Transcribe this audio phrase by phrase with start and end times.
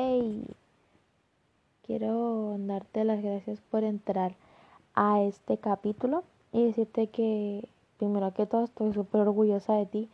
[0.00, 0.46] Hey,
[1.82, 4.36] quiero darte las gracias por entrar
[4.94, 10.08] a este capítulo y decirte que primero que todo estoy súper orgullosa de ti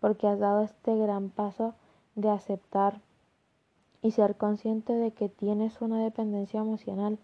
[0.00, 1.74] porque has dado este gran paso
[2.16, 3.00] de aceptar
[4.02, 7.16] y ser consciente de que tienes una dependencia emocional,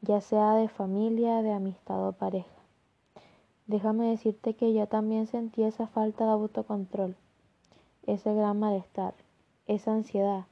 [0.00, 2.48] ya sea de familia, de amistad o pareja.
[3.66, 7.14] Déjame decirte que yo también sentí esa falta de autocontrol,
[8.06, 9.12] ese gran malestar,
[9.66, 10.46] esa ansiedad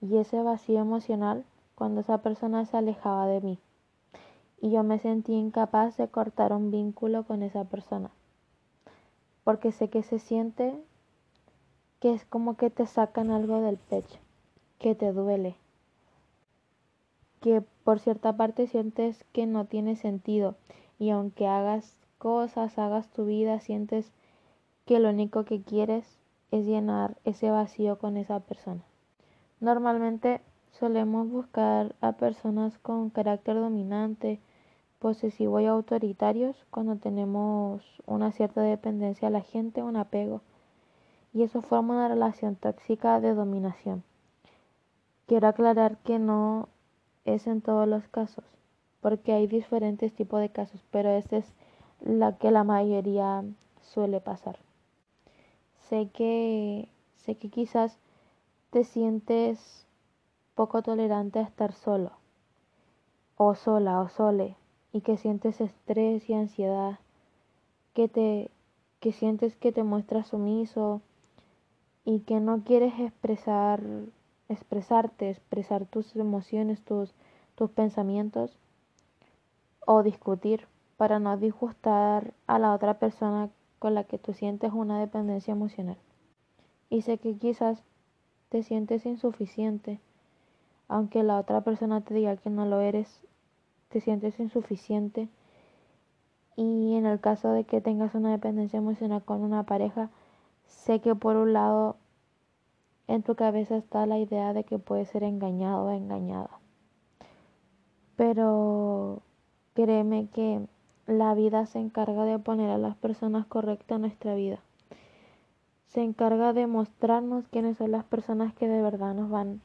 [0.00, 1.44] y ese vacío emocional
[1.74, 3.58] cuando esa persona se alejaba de mí.
[4.60, 8.10] Y yo me sentí incapaz de cortar un vínculo con esa persona.
[9.44, 10.76] Porque sé que se siente
[12.00, 14.18] que es como que te sacan algo del pecho,
[14.78, 15.56] que te duele,
[17.40, 20.56] que por cierta parte sientes que no tiene sentido
[20.98, 24.10] y aunque hagas cosas, hagas tu vida, sientes
[24.84, 26.18] que lo único que quieres
[26.50, 28.82] es llenar ese vacío con esa persona.
[29.60, 30.40] Normalmente
[30.70, 34.40] solemos buscar a personas con carácter dominante,
[34.98, 40.42] posesivo y autoritarios cuando tenemos una cierta dependencia a la gente, un apego
[41.32, 44.02] y eso forma una relación tóxica de dominación.
[45.26, 46.68] Quiero aclarar que no
[47.24, 48.44] es en todos los casos,
[49.00, 51.52] porque hay diferentes tipos de casos, pero esta es
[52.00, 53.44] la que la mayoría
[53.82, 54.58] suele pasar.
[55.88, 57.98] Sé que sé que quizás
[58.70, 59.86] te sientes
[60.54, 62.12] poco tolerante a estar solo
[63.36, 64.56] o sola o sole
[64.92, 66.98] y que sientes estrés y ansiedad,
[67.94, 68.50] que te
[69.00, 71.00] que sientes que te muestras sumiso
[72.04, 73.82] y que no quieres expresar,
[74.48, 77.14] expresarte, expresar tus emociones, tus,
[77.54, 78.56] tus pensamientos
[79.86, 80.66] o discutir
[80.96, 85.98] para no disgustar a la otra persona con la que tú sientes una dependencia emocional.
[86.90, 87.84] Y sé que quizás
[88.48, 90.00] te sientes insuficiente,
[90.88, 93.22] aunque la otra persona te diga que no lo eres,
[93.88, 95.28] te sientes insuficiente.
[96.56, 100.10] Y en el caso de que tengas una dependencia emocional con una pareja,
[100.68, 101.96] Sé que por un lado
[103.08, 106.50] en tu cabeza está la idea de que puedes ser engañado o engañada.
[108.16, 109.22] Pero
[109.74, 110.66] créeme que
[111.06, 114.60] la vida se encarga de poner a las personas correctas en nuestra vida.
[115.88, 119.60] Se encarga de mostrarnos quiénes son las personas que de verdad nos van,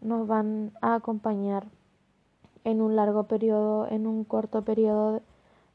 [0.00, 1.66] nos van a acompañar
[2.64, 5.22] en un largo periodo, en un corto periodo,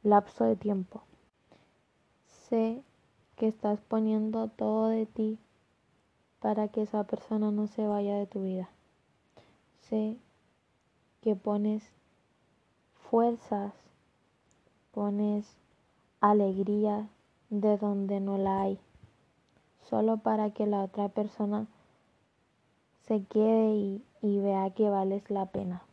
[0.03, 1.01] lapso de tiempo.
[2.27, 2.83] Sé
[3.35, 5.39] que estás poniendo todo de ti
[6.39, 8.69] para que esa persona no se vaya de tu vida.
[9.89, 10.15] Sé
[11.21, 11.83] que pones
[13.09, 13.73] fuerzas,
[14.91, 15.57] pones
[16.21, 17.07] alegría
[17.49, 18.79] de donde no la hay,
[19.89, 21.67] solo para que la otra persona
[23.07, 25.83] se quede y, y vea que vales la pena.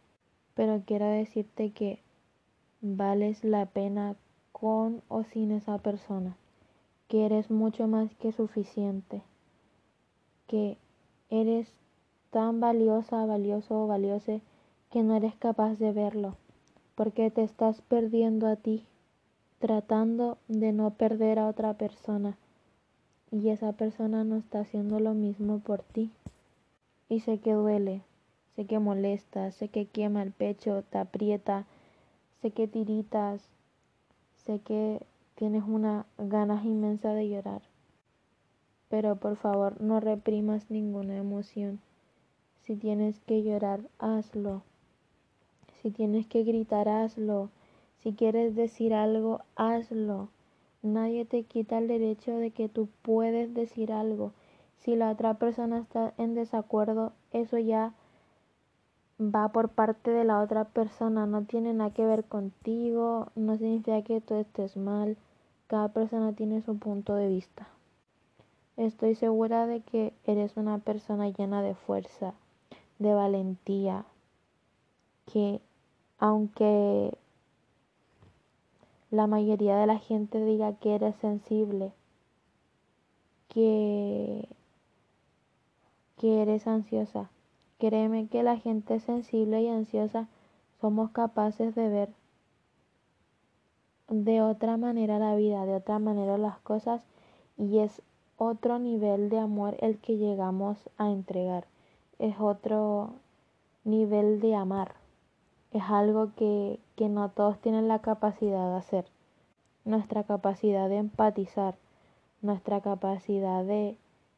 [0.55, 2.01] Pero quiero decirte que
[2.81, 4.17] vales la pena
[4.53, 6.37] con o sin esa persona
[7.13, 9.21] que eres mucho más que suficiente,
[10.47, 10.79] que
[11.29, 11.71] eres
[12.31, 14.41] tan valiosa, valioso o valiose
[14.91, 16.37] que no eres capaz de verlo,
[16.95, 18.87] porque te estás perdiendo a ti,
[19.59, 22.39] tratando de no perder a otra persona,
[23.33, 26.11] y esa persona no está haciendo lo mismo por ti.
[27.09, 28.03] Y sé que duele,
[28.55, 31.65] sé que molesta, sé que quema el pecho, te aprieta,
[32.43, 33.41] sé que tiritas,
[34.45, 35.01] sé que
[35.35, 37.63] tienes una ganas inmensa de llorar.
[38.91, 41.81] Pero por favor no reprimas ninguna emoción.
[42.61, 44.63] Si tienes que llorar, hazlo.
[45.81, 47.49] Si tienes que gritar, hazlo.
[48.03, 50.29] Si quieres decir algo, hazlo.
[50.83, 54.33] Nadie te quita el derecho de que tú puedes decir algo.
[54.79, 57.95] Si la otra persona está en desacuerdo, eso ya
[59.21, 64.03] va por parte de la otra persona, no tiene nada que ver contigo, no significa
[64.03, 65.17] que tú estés mal,
[65.69, 67.69] cada persona tiene su punto de vista.
[68.77, 72.35] Estoy segura de que eres una persona llena de fuerza,
[72.99, 74.05] de valentía,
[75.33, 75.61] que
[76.19, 77.17] aunque
[79.13, 81.93] la mayoría de la gente diga que eres sensible,
[83.47, 84.49] que,
[86.19, 87.31] que eres ansiosa,
[87.83, 90.29] Créeme que la gente sensible y ansiosa
[90.81, 92.11] somos capaces de ver
[94.09, 97.03] de otra manera la vida, de otra manera las cosas
[97.59, 98.01] y es
[98.37, 101.67] otro nivel de amor el que llegamos a entregar.
[102.21, 103.15] Es otro
[103.83, 104.95] nivel de amar.
[105.73, 109.07] Es algo que, que no todos tienen la capacidad de hacer.
[109.85, 111.77] Nuestra capacidad de empatizar,
[112.43, 113.97] nuestra capacidad de,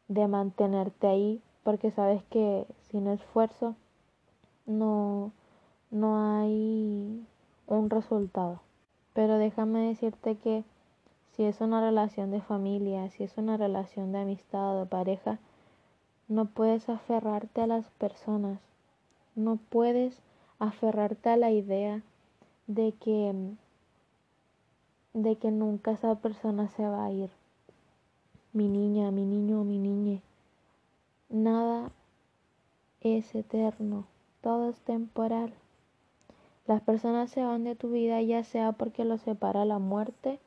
[0.08, 3.74] de mantenerte ahí porque sabes que sin esfuerzo
[4.66, 5.32] no,
[5.90, 7.26] no hay
[7.66, 8.60] un resultado.
[9.14, 10.64] Pero déjame decirte que
[11.32, 15.38] si es una relación de familia, si es una relación de amistad o de pareja,
[16.28, 18.60] no puedes aferrarte a las personas,
[19.34, 20.22] no puedes
[20.58, 22.02] aferrarte a la idea
[22.66, 23.54] de que
[25.12, 27.30] de que nunca esa persona se va a ir.
[28.52, 30.22] Mi niña, mi niño, mi niñe.
[31.28, 31.90] Nada
[33.00, 34.06] es eterno,
[34.40, 35.52] todo es temporal.
[36.66, 40.40] Las personas se van de tu vida ya sea porque los separa la muerte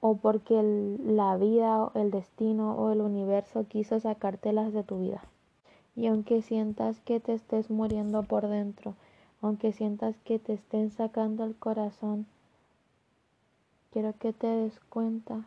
[0.00, 0.62] o porque
[1.04, 5.22] la vida, el destino o el universo quiso sacártelas de tu vida.
[5.94, 8.94] Y aunque sientas que te estés muriendo por dentro,
[9.46, 12.26] aunque sientas que te estén sacando el corazón,
[13.92, 15.44] quiero que te des cuenta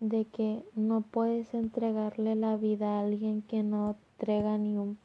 [0.00, 4.98] de que no puedes entregarle la vida a alguien que no entrega ni un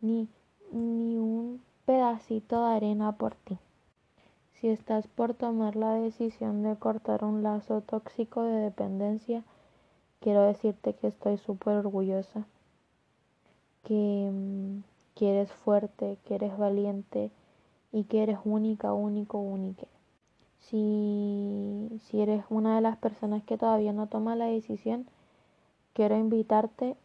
[0.00, 0.28] ni,
[0.70, 3.58] ni un pedacito de arena por ti.
[4.52, 9.42] Si estás por tomar la decisión de cortar un lazo tóxico de dependencia,
[10.20, 12.46] quiero decirte que estoy súper orgullosa,
[13.82, 17.30] que, mm, que eres fuerte, que eres valiente
[17.92, 19.86] y que eres única, único, única.
[20.58, 25.06] Si, si eres una de las personas que todavía no toma la decisión,
[25.92, 26.96] quiero invitarte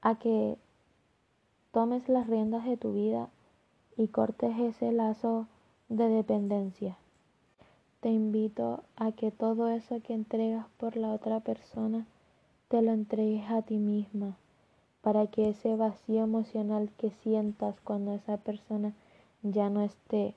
[0.00, 0.56] a que
[1.72, 3.28] tomes las riendas de tu vida
[3.96, 5.46] y cortes ese lazo
[5.88, 6.96] de dependencia.
[8.00, 12.06] Te invito a que todo eso que entregas por la otra persona
[12.68, 14.36] te lo entregues a ti misma
[15.02, 18.92] para que ese vacío emocional que sientas cuando esa persona
[19.42, 20.34] ya no esté,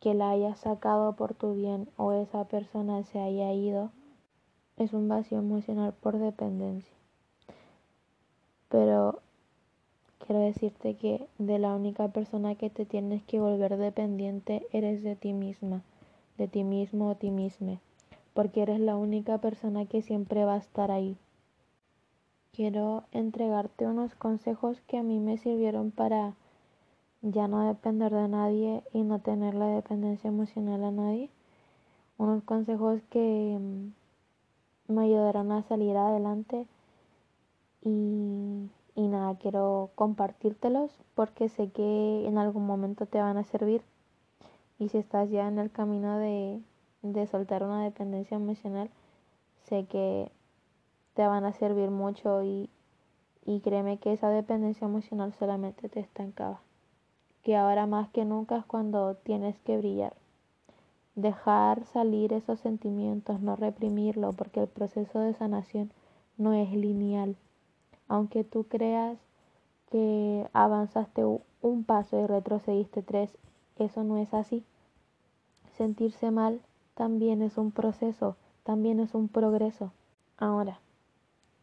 [0.00, 3.90] que la hayas sacado por tu bien o esa persona se haya ido,
[4.76, 6.94] es un vacío emocional por dependencia.
[8.68, 9.20] Pero
[10.18, 15.16] quiero decirte que de la única persona que te tienes que volver dependiente eres de
[15.16, 15.82] ti misma,
[16.36, 17.80] de ti mismo o ti misma,
[18.34, 21.16] porque eres la única persona que siempre va a estar ahí.
[22.56, 26.32] Quiero entregarte unos consejos que a mí me sirvieron para
[27.20, 31.30] ya no depender de nadie y no tener la dependencia emocional a nadie.
[32.16, 36.66] Unos consejos que mm, me ayudarán a salir adelante
[37.82, 43.82] y y nada, quiero compartírtelos porque sé que en algún momento te van a servir.
[44.78, 46.62] Y si estás ya en el camino de,
[47.02, 48.90] de soltar una dependencia emocional,
[49.64, 50.32] sé que
[51.16, 52.70] te van a servir mucho y,
[53.64, 56.60] créeme que esa dependencia emocional solamente te estancaba.
[57.42, 60.14] Que ahora más que nunca es cuando tienes que brillar.
[61.16, 65.90] Dejar salir esos sentimientos, no reprimirlo, porque el proceso de sanación
[66.36, 67.36] no es lineal
[68.08, 69.18] aunque tú creas
[69.90, 73.36] que avanzaste un paso y retrocediste tres,
[73.78, 74.64] eso no es así.
[75.76, 76.60] Sentirse mal
[76.94, 79.92] también es un proceso, también es un progreso.
[80.38, 80.80] Ahora,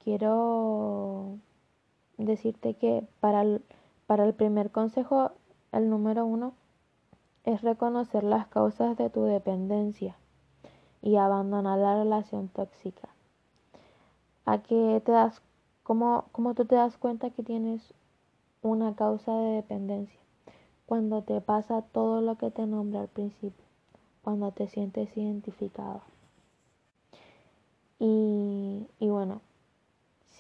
[0.03, 1.37] quiero
[2.17, 3.63] decirte que para el,
[4.07, 5.31] para el primer consejo,
[5.71, 6.53] el número uno,
[7.43, 10.15] es reconocer las causas de tu dependencia
[11.01, 13.09] y abandonar la relación tóxica.
[14.45, 15.41] ¿A qué te das
[15.83, 17.93] ¿Cómo, tú te das cuenta que tienes
[18.61, 20.19] una causa de dependencia?
[20.85, 23.65] Cuando te pasa todo lo que te nombré al principio,
[24.21, 26.01] cuando te sientes identificado.
[27.99, 29.41] Y, y bueno,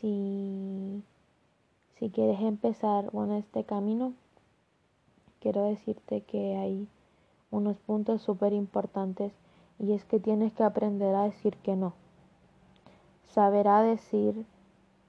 [0.03, 1.01] si,
[1.97, 4.11] si quieres empezar con este camino,
[5.39, 6.89] quiero decirte que hay
[7.51, 9.31] unos puntos súper importantes
[9.79, 11.93] y es que tienes que aprender a decir que no.
[13.27, 14.45] Saber a decir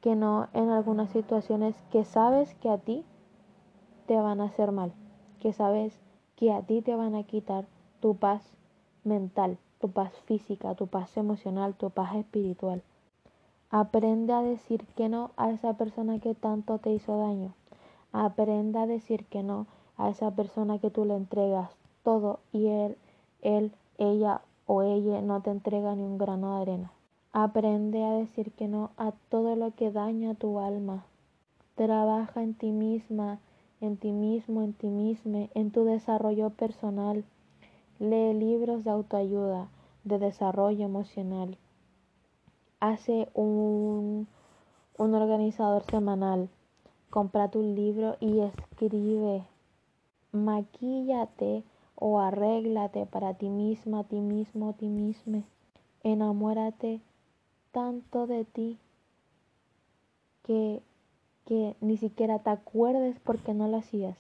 [0.01, 3.05] que no en algunas situaciones que sabes que a ti
[4.07, 4.93] te van a hacer mal,
[5.41, 5.99] que sabes
[6.37, 7.67] que a ti te van a quitar
[7.99, 8.49] tu paz
[9.03, 12.85] mental, tu paz física, tu paz emocional, tu paz espiritual.
[13.71, 17.55] Aprende a decir que no a esa persona que tanto te hizo daño.
[18.13, 19.67] Aprende a decir que no
[19.97, 21.71] a esa persona que tú le entregas
[22.03, 22.97] todo y él,
[23.43, 26.93] él, ella o ella no te entrega ni un grano de arena.
[27.33, 31.05] Aprende a decir que no a todo lo que daña tu alma.
[31.75, 33.41] Trabaja en ti misma,
[33.81, 37.25] en ti mismo, en ti misma, en tu desarrollo personal.
[37.99, 39.69] Lee libros de autoayuda,
[40.05, 41.59] de desarrollo emocional.
[42.87, 44.29] Hace un,
[44.99, 46.51] un organizador semanal.
[47.09, 49.43] Compra tu libro y escribe.
[50.33, 51.65] Maquíllate
[51.95, 55.45] o arréglate para ti misma, ti mismo, ti misma.
[56.03, 57.01] Enamórate
[57.73, 58.79] tanto de ti
[60.43, 60.83] que,
[61.47, 64.19] que ni siquiera te acuerdes porque no lo hacías.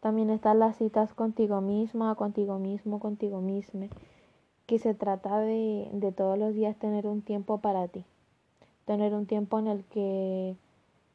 [0.00, 3.86] También están las citas contigo misma, contigo mismo, contigo misma,
[4.66, 8.04] que se trata de, de todos los días tener un tiempo para ti.
[8.86, 10.56] Tener un tiempo en el que,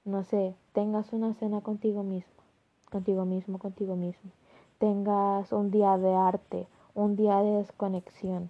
[0.06, 2.44] no sé, tengas una cena contigo mismo,
[2.90, 4.32] contigo mismo, contigo mismo.
[4.78, 8.50] Tengas un día de arte, un día de desconexión.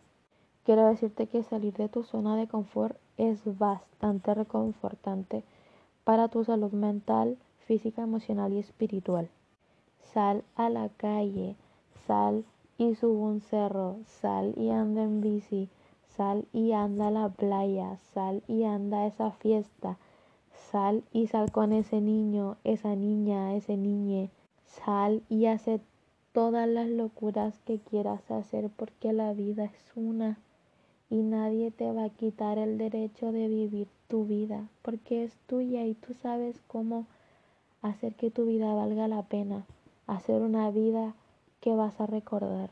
[0.64, 5.44] Quiero decirte que salir de tu zona de confort es bastante reconfortante
[6.04, 9.30] para tu salud mental, física, emocional y espiritual.
[10.14, 11.56] Sal a la calle,
[12.08, 12.46] sal
[12.80, 15.68] y sube un cerro, sal y anda en bici,
[16.16, 19.98] sal y anda a la playa, sal y anda a esa fiesta,
[20.72, 24.30] sal y sal con ese niño, esa niña, ese niñe,
[24.66, 25.82] sal y hace
[26.32, 30.40] todas las locuras que quieras hacer porque la vida es una.
[31.10, 35.86] Y nadie te va a quitar el derecho de vivir tu vida porque es tuya
[35.86, 37.08] y tú sabes cómo
[37.82, 39.66] hacer que tu vida valga la pena.
[40.08, 41.14] Hacer una vida
[41.60, 42.72] que vas a recordar.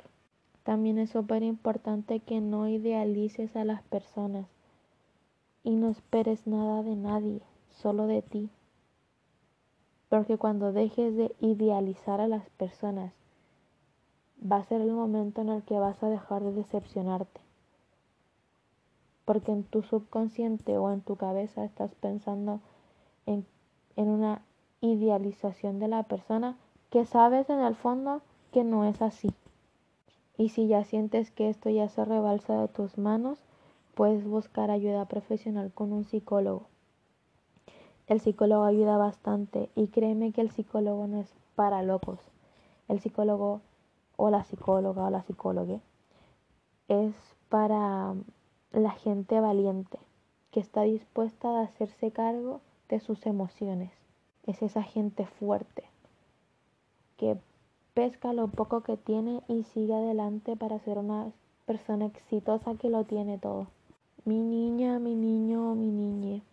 [0.63, 4.47] También es súper importante que no idealices a las personas
[5.63, 8.49] y no esperes nada de nadie, solo de ti.
[10.09, 13.13] Porque cuando dejes de idealizar a las personas,
[14.39, 17.41] va a ser el momento en el que vas a dejar de decepcionarte.
[19.25, 22.61] Porque en tu subconsciente o en tu cabeza estás pensando
[23.25, 23.45] en,
[23.97, 24.41] en una
[24.79, 26.57] idealización de la persona
[26.89, 29.29] que sabes en el fondo que no es así.
[30.37, 33.39] Y si ya sientes que esto ya se rebalsa de tus manos,
[33.95, 36.67] puedes buscar ayuda profesional con un psicólogo.
[38.07, 42.19] El psicólogo ayuda bastante y créeme que el psicólogo no es para locos.
[42.87, 43.61] El psicólogo
[44.15, 45.79] o la psicóloga o la psicóloga
[46.87, 47.13] es
[47.49, 48.13] para
[48.71, 49.99] la gente valiente
[50.51, 53.91] que está dispuesta a hacerse cargo de sus emociones.
[54.45, 55.83] Es esa gente fuerte
[57.17, 57.37] que
[57.97, 61.31] pesca lo poco que tiene y sigue adelante para ser una
[61.65, 63.65] persona exitosa que lo tiene todo.
[64.23, 66.43] Mi niña, mi niño, mi niñe,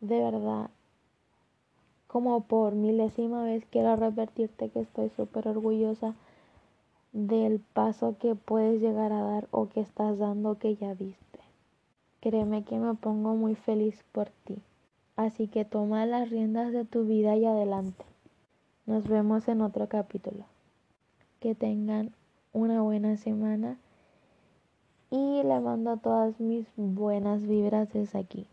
[0.00, 0.70] de verdad,
[2.06, 6.14] como por milésima vez quiero repetirte que estoy súper orgullosa
[7.10, 11.40] del paso que puedes llegar a dar o que estás dando que ya diste.
[12.20, 14.62] Créeme que me pongo muy feliz por ti.
[15.16, 18.13] Así que toma las riendas de tu vida y adelante.
[18.86, 20.44] Nos vemos en otro capítulo.
[21.40, 22.12] Que tengan
[22.52, 23.78] una buena semana
[25.10, 28.46] y le mando todas mis buenas vibras desde aquí.